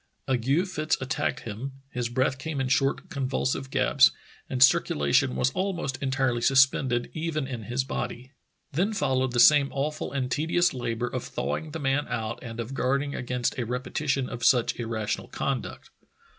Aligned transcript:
Ague 0.27 0.65
fits 0.65 0.97
attacked 0.99 1.41
him, 1.41 1.73
his 1.91 2.09
breath 2.09 2.39
came 2.39 2.59
in 2.59 2.69
short 2.69 3.11
convulsive 3.11 3.69
gasps, 3.69 4.09
and 4.49 4.63
cir 4.63 4.79
culation 4.81 5.35
was 5.35 5.51
almost 5.51 6.01
entirely 6.01 6.41
suspended, 6.41 7.11
even 7.13 7.45
in 7.45 7.61
his 7.65 7.83
The 7.85 7.93
Saving 7.93 8.01
of 8.01 8.09
Petersen 8.09 8.93
229 8.93 8.93
body. 8.97 8.97
Then 8.97 8.99
followed 8.99 9.31
the 9.33 9.39
same 9.39 9.71
awful 9.71 10.11
and 10.11 10.31
tedious 10.31 10.73
labor 10.73 11.07
of 11.07 11.23
thawing 11.23 11.69
the 11.69 11.79
man 11.79 12.07
out 12.07 12.39
and 12.41 12.59
of 12.59 12.73
guarding 12.73 13.13
against 13.13 13.59
a 13.59 13.63
repetition 13.67 14.27
of 14.27 14.43
such 14.43 14.79
irrational 14.79 15.27
conduct. 15.27 15.91